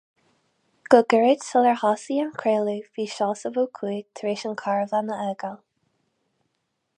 Go 0.93 0.99
gairid 1.13 1.43
sular 1.47 1.73
thosaigh 1.81 2.21
an 2.23 2.31
craoladh, 2.39 2.87
bhí 2.97 3.05
Seosamh 3.17 3.59
Ó 3.65 3.67
Cuaig 3.81 4.09
tar 4.21 4.31
éis 4.33 4.47
an 4.51 4.57
carbhán 4.63 5.13
a 5.17 5.19
fhágáil. 5.21 5.61